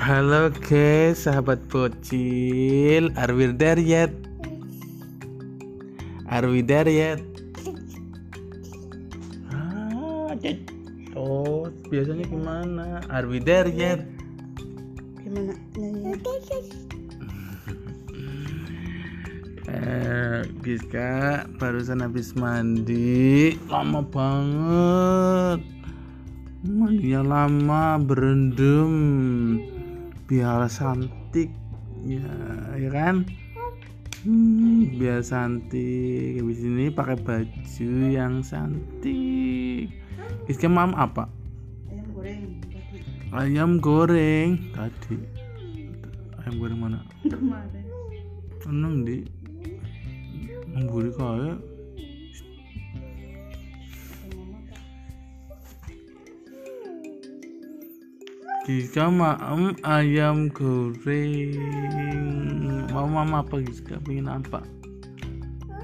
[0.00, 4.08] Halo guys, sahabat bocil, are we there yet?
[6.24, 7.20] Are we there yet?
[9.52, 10.32] Ah,
[11.12, 13.04] oh, biasanya gimana?
[13.12, 14.00] Are we there yet?
[15.20, 15.52] Gimana?
[19.70, 25.62] Eh, Giska barusan habis mandi, lama banget.
[26.60, 28.92] Mandinya lama, berendam,
[30.30, 31.50] biar cantik,
[32.06, 32.30] ya,
[32.78, 33.26] ya kan?
[34.22, 36.38] Hmm, biar cantik.
[36.38, 39.90] Habis ini pakai baju yang cantik.
[40.46, 41.26] Giska mam apa?
[41.90, 42.98] Ayam goreng tadi
[43.34, 45.16] Ayam goreng tadi.
[46.38, 47.02] Ayam goreng mana?
[47.26, 47.84] kemarin.
[48.62, 49.26] Tenang di
[50.70, 51.58] Memburi kaya
[58.70, 61.58] Giska maem ayam goreng.
[62.94, 63.98] Mau mama apa Giska?
[64.06, 64.62] Pengen apa?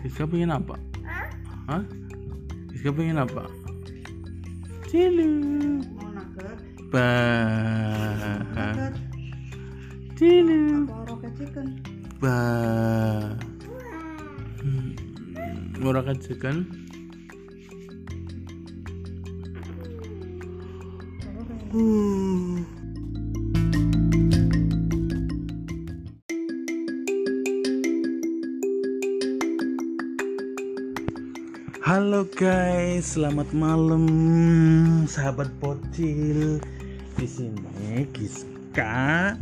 [0.07, 0.79] Giska pengen apa?
[1.67, 1.83] Hah?
[2.71, 3.51] Giska pengen apa?
[4.87, 5.35] Cilu.
[5.99, 6.63] Mau nugget?
[6.95, 7.11] Ba.
[8.55, 8.95] Nugget.
[10.15, 10.87] Cilu.
[10.87, 11.67] Atau rocket chicken?
[12.23, 12.39] Ba.
[14.63, 14.95] Hmm,
[15.83, 16.23] Murah kan
[21.35, 22.16] Halo
[32.37, 34.05] guys, selamat malam
[35.09, 36.61] sahabat bocil.
[37.17, 39.33] Di sini Giska.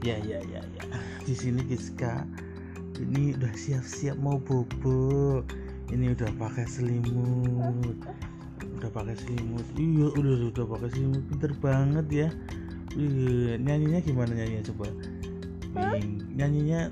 [0.00, 0.84] Ya ya ya ya.
[1.28, 2.24] Di sini Giska.
[2.96, 5.44] Ini udah siap-siap mau bobo.
[5.92, 8.00] Ini udah pakai selimut.
[8.80, 9.68] Udah pakai selimut.
[9.76, 11.22] Iya, udah udah pakai selimut.
[11.28, 12.28] Pinter banget ya.
[12.96, 14.88] Iya, nyanyinya gimana nyanyinya coba?
[15.92, 16.88] Wing- nyanyinya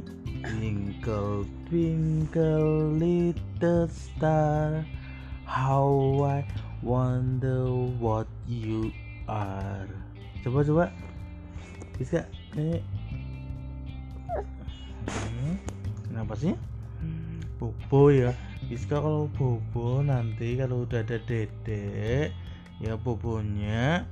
[0.47, 4.85] Twinkle twinkle little star
[5.47, 5.87] How
[6.27, 6.43] I
[6.83, 7.71] wonder
[8.03, 8.91] what you
[9.31, 9.87] are.
[10.43, 10.85] Coba coba.
[11.97, 12.83] Bisa nyanyi
[15.07, 15.55] Hmm,
[16.11, 16.59] Kenapa sih?
[17.63, 18.35] Bobo ya.
[18.67, 22.35] Iska kalau bobo nanti kalau udah ada dedek
[22.83, 24.05] Ya bobonya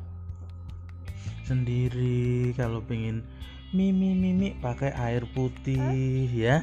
[1.45, 2.55] sendiri.
[2.55, 3.27] Kalau pengen
[3.75, 6.63] mimi mimi pakai air putih ya.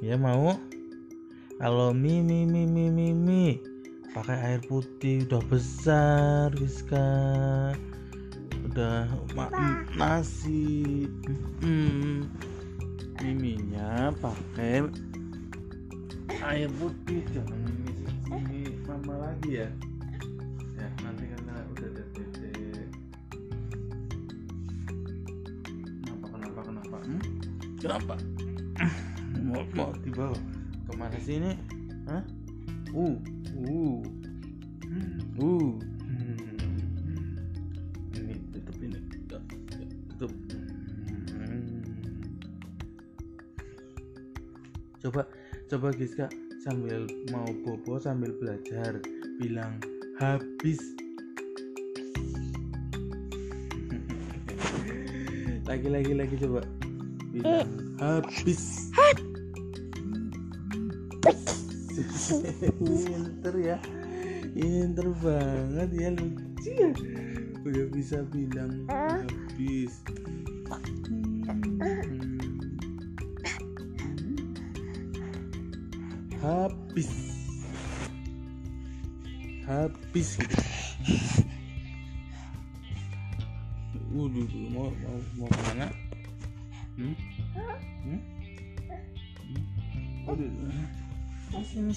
[0.00, 0.56] Ya mau
[1.60, 3.60] kalau mimi mimi mimi
[4.16, 7.12] pakai air putih udah besar Rizka.
[8.64, 9.04] Udah
[9.36, 11.04] ma- nasi.
[11.60, 12.24] Hmm.
[13.20, 14.88] miminya pakai
[16.48, 17.28] air putih.
[17.28, 19.68] Jangan mimi mimi mama lagi ya.
[20.80, 22.88] Ya nanti karena udah ada dedek
[26.08, 26.96] kenapa kenapa kenapa?
[27.04, 27.22] Hmm?
[27.76, 28.14] kenapa?
[29.44, 30.40] Mau mau dibawa
[31.00, 31.56] ke mana sih ini?
[32.12, 32.20] Hah?
[32.92, 33.16] uh
[33.56, 34.04] uh.
[35.40, 35.72] Uh.
[38.20, 39.00] Ini tutup ini.
[39.32, 39.40] Ya,
[39.80, 40.28] ya, tutup.
[41.32, 41.80] Hmm.
[45.00, 45.24] coba
[45.72, 46.28] coba Giska
[46.60, 49.00] sambil mau bobo sambil belajar
[49.40, 49.80] bilang
[50.20, 50.84] habis.
[55.64, 56.60] Lagi lagi lagi coba.
[57.32, 58.92] Bilang habis
[62.10, 63.78] pinter ya
[64.54, 66.90] pinter banget ya lucu ya
[67.62, 69.92] udah bisa bilang habis
[76.42, 77.10] habis
[79.64, 80.58] habis gitu
[84.10, 84.42] Waduh,
[84.74, 85.86] mau mau mau ke mana?
[86.98, 87.14] Hmm?
[87.54, 88.20] Hmm?
[90.26, 90.99] Hmm?
[91.50, 91.90] Sini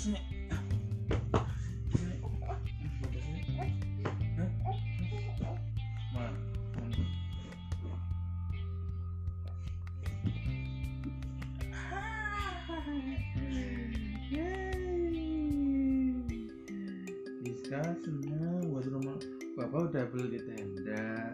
[18.02, 19.18] senang buat rumah.
[19.54, 21.34] Bapak udah beli tenda.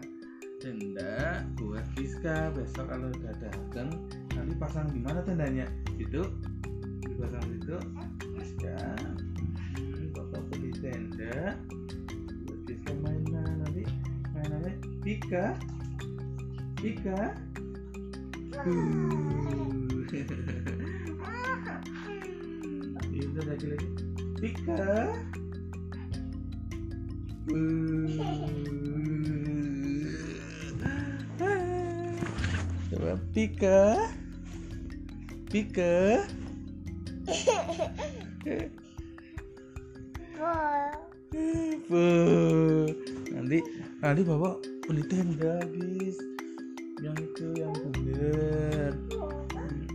[0.60, 3.88] Tenda buat Rizka Besok kalau udah datang
[4.36, 5.64] Nanti pasang di mana tendanya?
[5.96, 6.28] Gitu
[7.20, 7.76] Situ
[8.32, 8.76] Rizka
[9.76, 11.52] hmm, Bapak beli tenda
[12.48, 13.84] Buat Rizka mainan Nanti
[14.32, 14.72] mainannya
[15.04, 15.52] Pika
[18.60, 20.04] Uh.
[23.08, 23.88] Itu lagi lagi
[27.48, 28.10] Uh.
[32.90, 33.80] Coba Pika.
[35.48, 36.26] Pika.
[43.30, 43.58] Nanti
[44.02, 44.56] nanti bapak
[44.90, 46.18] beli tenda guys.
[47.00, 48.92] Yang itu yang bener.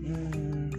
[0.07, 0.71] Hmm.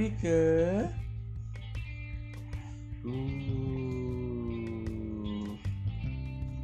[0.00, 0.88] Pika.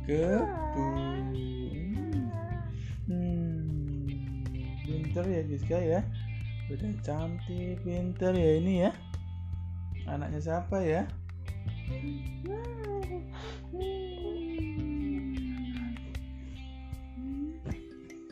[0.08, 1.36] Kebun.
[3.04, 4.40] Hmm.
[4.88, 6.00] Pinter ya Giska ya.
[6.72, 8.90] Udah cantik, pinter ya ini ya.
[10.08, 11.04] Anaknya siapa ya?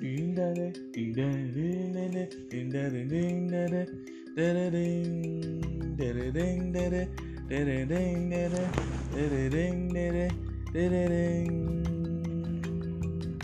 [0.00, 3.88] Dinda deh, dinda deh, dinda deh, dinda deh,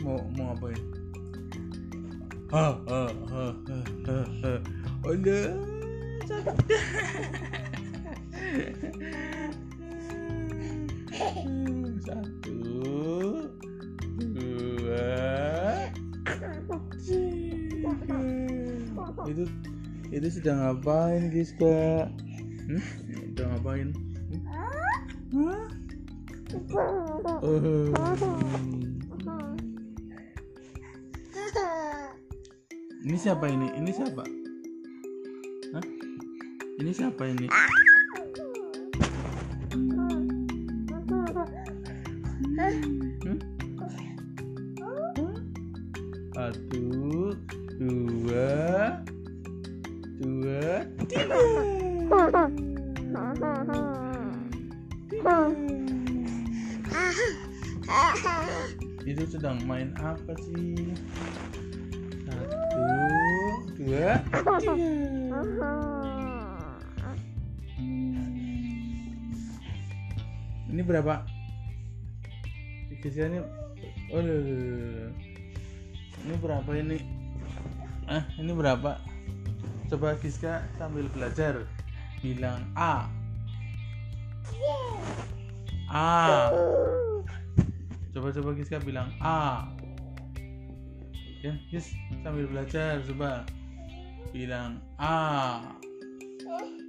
[0.02, 0.80] Mau mau ya?
[2.50, 3.46] Ha ha ha
[4.02, 4.52] ha ha.
[5.06, 5.54] Oh enggak,
[12.02, 12.58] Satu,
[14.18, 15.06] dua.
[19.30, 19.69] Itu
[20.10, 22.10] itu sedang ngapain Giska?
[22.66, 22.82] Hmm?
[23.30, 23.88] Sedang ngapain?
[25.30, 25.70] Hmm?
[27.46, 27.94] Oh.
[33.00, 33.70] Ini siapa ini?
[33.78, 34.22] Ini siapa?
[35.78, 35.84] Hah?
[36.82, 37.46] Ini siapa ini?
[43.22, 43.38] Hmm?
[46.34, 46.82] Satu,
[47.78, 48.09] dua,
[59.28, 60.96] Sedang main apa sih?
[62.24, 63.04] Satu, dua,
[63.76, 64.08] tiga.
[70.72, 71.14] Ini berapa?
[72.88, 73.38] Ini
[74.14, 74.40] oh, loh.
[76.20, 76.96] Ini berapa ini?
[78.08, 78.96] Ah, ini berapa?
[79.92, 81.68] Coba Giska sambil belajar
[82.24, 83.04] bilang A.
[85.92, 86.48] A.
[88.10, 89.70] Coba coba Giska bilang A.
[91.40, 93.46] Ya, Gis, sambil belajar coba
[94.34, 95.62] bilang A.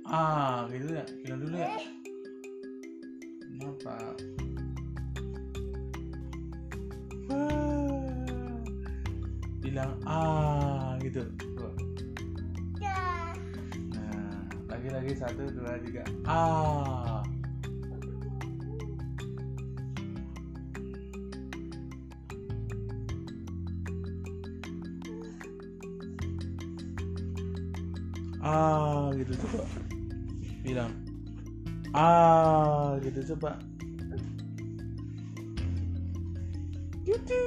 [0.09, 1.06] A, gitu ya.
[1.23, 1.69] Bilang dulu ya.
[3.62, 3.95] Kenapa?
[9.62, 11.24] Bilang ah gitu
[11.56, 11.71] Tuh.
[13.95, 17.20] nah lagi-lagi satu dua tiga ah
[28.41, 29.33] ah gitu.
[29.38, 29.63] Coba.
[30.65, 30.91] Bilang.
[31.93, 33.33] Ah gitu.
[33.33, 33.62] Coba.
[37.05, 37.41] Cucu.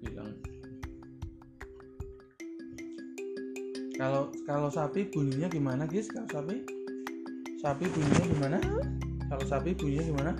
[0.00, 0.32] bilang.
[3.98, 6.64] Kalau kalau sapi bunyinya gimana guys kalau sapi?
[7.60, 8.58] Sapi bunyinya gimana?
[9.28, 10.32] Kalau sapi bunyinya gimana?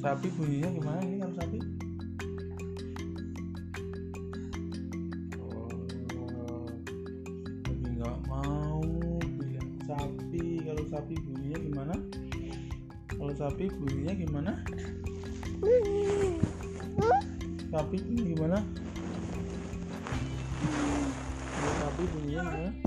[0.00, 1.75] Sapi bunyinya gimana ini kalau sapi
[10.86, 11.94] sapi bunyinya gimana?
[13.10, 14.52] Kalau sapi bunyinya gimana?
[17.70, 18.58] Sapi gimana?
[21.50, 22.86] Kalau sapi bunyinya gimana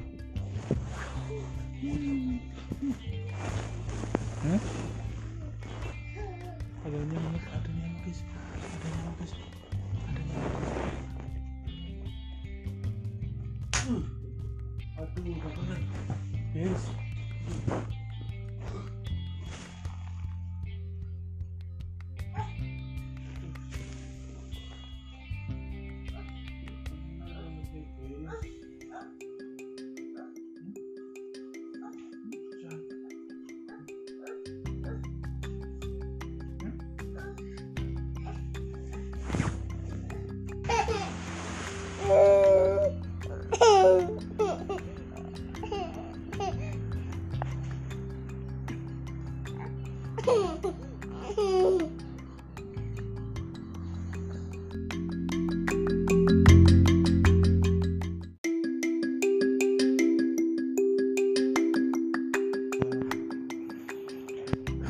[22.39, 22.68] Hey!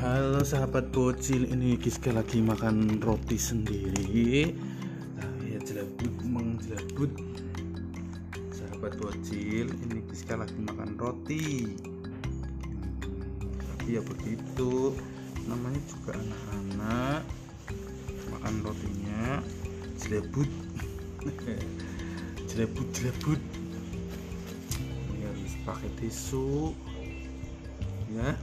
[0.10, 4.50] Halo sahabat bocil, ini Giska lagi makan roti sendiri.
[5.14, 7.14] Nah, ya jelabut mengjelabut.
[8.50, 11.78] Sahabat bocil, ini Giska lagi makan roti.
[11.78, 14.98] Hmm, Tapi ya begitu,
[15.46, 17.22] namanya juga anak-anak
[18.34, 19.46] makan rotinya
[19.94, 20.50] jelabut.
[22.50, 23.42] jelabut jelabut.
[24.74, 26.74] Ini harus pakai tisu,
[28.10, 28.34] ya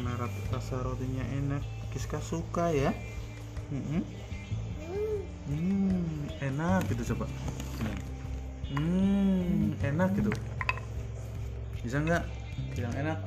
[0.00, 0.16] karena
[0.48, 1.60] rasa rotinya enak.
[1.92, 2.88] Giska suka ya?
[3.68, 4.00] Hmm
[6.40, 7.28] enak gitu coba.
[8.72, 10.32] Hmm enak gitu.
[11.84, 12.24] Bisa nggak?
[12.72, 13.18] Bilang enak.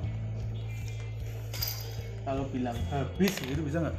[2.26, 3.98] Kalau bilang habis gitu bisa nggak?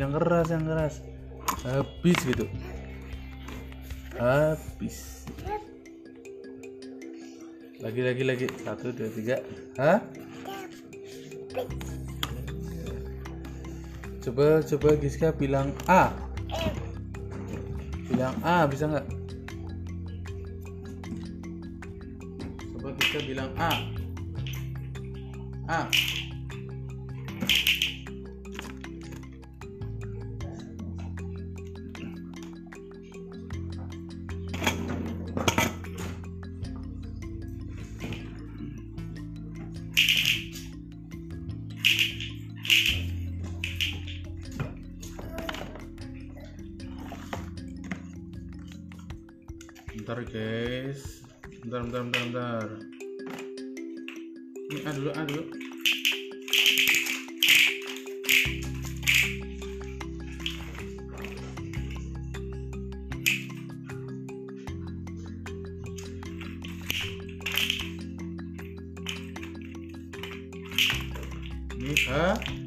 [0.00, 1.04] Yang keras yang keras.
[1.68, 2.48] Habis gitu.
[4.16, 5.28] Habis
[7.78, 8.46] lagi lagi lagi.
[8.62, 9.36] Satu dua tiga.
[9.78, 10.02] Hah?
[14.22, 16.10] Coba coba Giska bilang A.
[18.10, 19.06] Bilang A bisa nggak?
[22.76, 23.72] Coba Giska bilang A.
[25.68, 25.80] A
[51.68, 52.68] Bentar bentar bentar bentar.
[54.72, 55.22] Ini A dulu A
[71.76, 72.57] Ini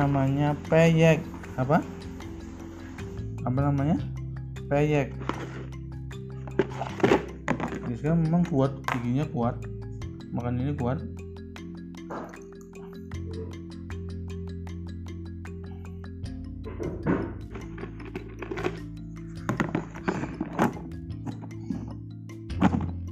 [0.00, 1.20] namanya peyek.
[1.60, 1.84] Apa?
[3.44, 4.00] Apa namanya?
[4.72, 5.12] Peyek.
[8.00, 9.60] Sekarang memang kuat, giginya kuat.
[10.32, 11.04] Makan ini kuat.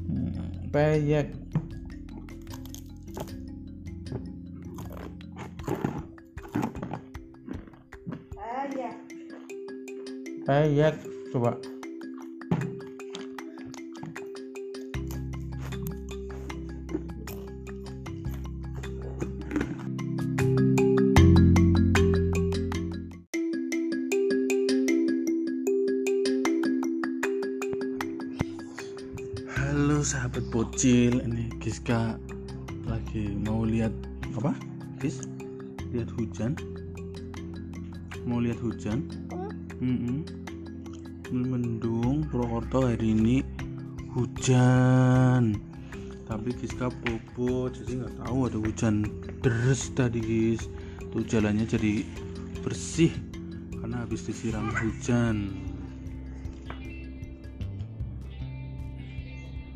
[0.09, 1.48] Hmm, Peyek.
[10.59, 10.99] Peyek.
[11.31, 11.55] Coba.
[29.55, 32.19] Halo sahabat bocil, ini Giska
[32.91, 33.95] lagi mau lihat
[34.35, 34.59] apa?
[34.99, 35.23] Gis,
[35.95, 36.59] lihat hujan.
[38.27, 39.07] Mau lihat hujan?
[39.79, 40.38] Mm-mm.
[41.29, 43.45] Mendung Purwokerto hari ini
[44.17, 45.61] hujan.
[46.25, 49.05] Tapi Giska bobo, jadi nggak tahu ada hujan
[49.45, 50.65] deres tadi guys.
[51.13, 52.05] Tuh jalannya jadi
[52.65, 53.13] bersih
[53.77, 55.53] karena habis disiram hujan.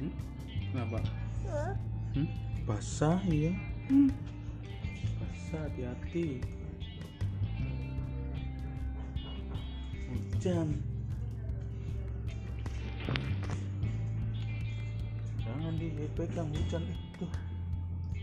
[0.01, 0.13] Hmm?
[0.73, 0.99] Kenapa?
[2.17, 2.29] Hmm?
[2.65, 3.53] Basah ya?
[3.93, 4.09] Hmm.
[5.21, 6.41] Basah hati-hati.
[10.09, 10.92] Hujan.
[15.83, 17.27] Jangan dipegang hujan itu.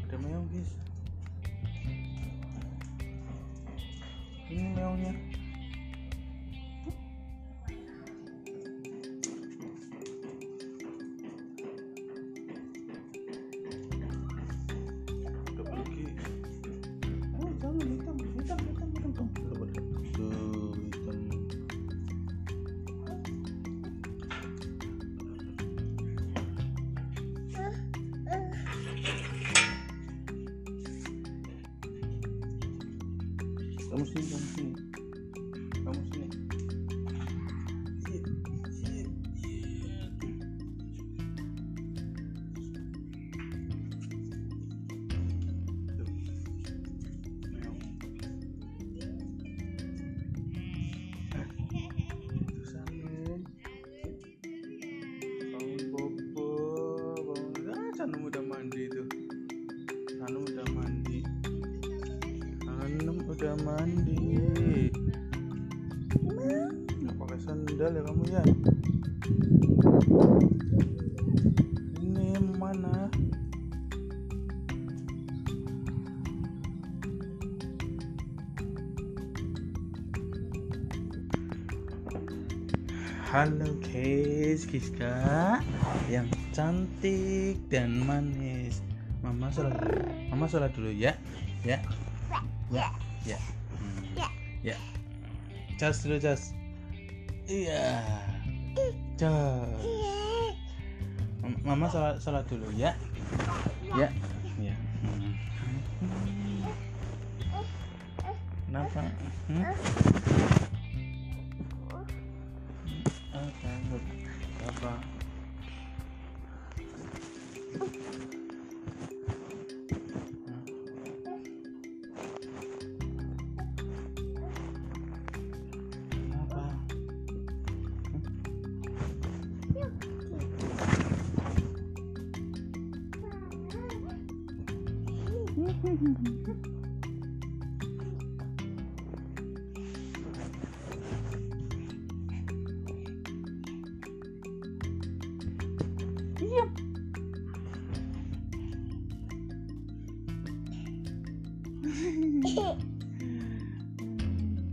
[0.07, 0.79] Ada meong guys.
[4.49, 5.13] ini meongnya
[33.89, 34.88] kamu sini kamu sini
[83.29, 85.61] Halo guys, Giska
[86.09, 88.81] yang cantik dan manis.
[89.21, 89.77] Mama sholat.
[90.33, 91.13] Mama sholat dulu ya.
[91.61, 91.77] Ya.
[92.73, 92.89] Ya.
[93.29, 93.37] Ya.
[93.77, 94.17] Hmm.
[94.65, 94.73] Ya.
[95.77, 96.57] Cas dulu, cas.
[97.45, 98.01] Iya.
[99.21, 99.77] Cas.
[101.45, 102.97] Mam- Mama sholat, sholat dulu ya.
[103.93, 104.09] Ya.
[104.57, 104.73] Ya.
[105.05, 105.37] Hmm.
[108.65, 109.05] Kenapa?
[109.45, 109.69] Hmm?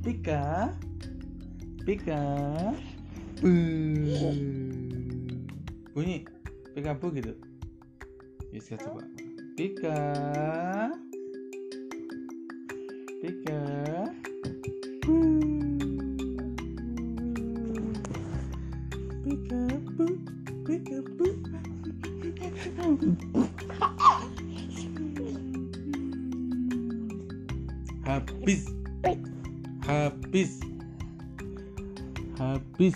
[0.05, 0.72] Pika.
[1.87, 2.20] Pika.
[3.42, 3.52] Bu.
[5.94, 6.24] Bunyi
[6.74, 7.33] Pika bu gitu.
[8.52, 9.02] Kita coba.
[9.57, 9.98] Pika.
[13.22, 13.95] Pika
[32.46, 32.94] habis.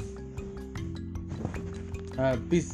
[2.17, 2.71] Habis.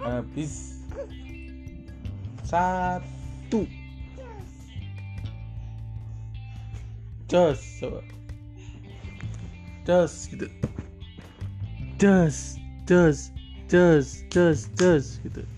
[0.00, 0.54] Habis.
[2.44, 3.66] Satu.
[7.28, 8.02] Jos coba
[9.86, 10.48] jos gitu.
[11.98, 12.56] Jos
[12.88, 13.32] jos
[13.68, 15.53] jos jos jos gitu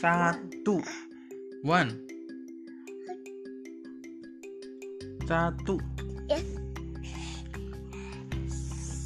[0.00, 0.80] satu.
[1.60, 1.92] One.
[5.28, 5.76] Satu.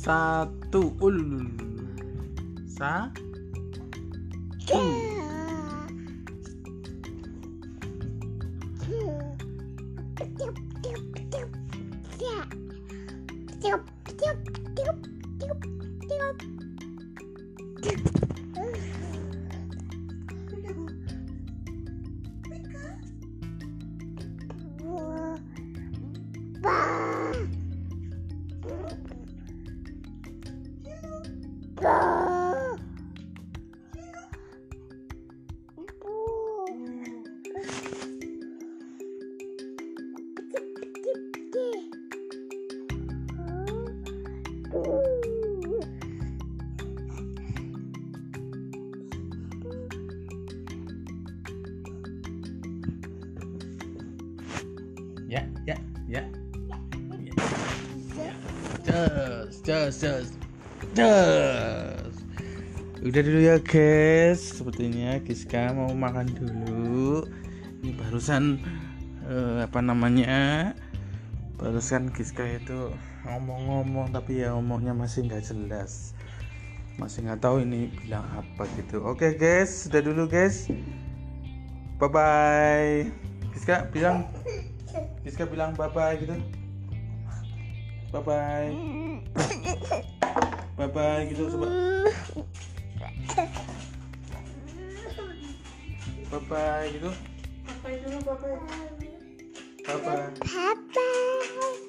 [0.04, 0.82] Satu.
[1.02, 1.64] Ulul
[2.74, 3.30] satu
[31.84, 31.92] ya
[55.66, 55.76] ya
[56.08, 56.22] ya
[58.84, 60.43] Just, just, just,
[63.02, 64.38] Udah dulu ya guys.
[64.54, 67.26] Sepertinya Giska mau makan dulu.
[67.82, 68.62] ini barusan
[69.26, 70.70] eh, apa namanya?
[71.58, 72.94] Barusan Giska itu
[73.26, 76.14] ngomong-ngomong tapi ya ngomongnya masih nggak jelas.
[76.94, 79.02] Masih nggak tahu ini bilang apa gitu.
[79.02, 79.90] Oke guys.
[79.90, 80.70] Sudah dulu guys.
[81.98, 83.06] Bye bye
[83.54, 84.30] Giska bilang
[85.26, 86.38] Giska bilang bye bye gitu.
[88.14, 90.06] Bye bye
[90.76, 91.68] bye bye gitu coba
[96.30, 97.10] bye bye gitu
[97.64, 98.52] Papai dulu, papai.
[99.84, 101.84] bye bye Papa.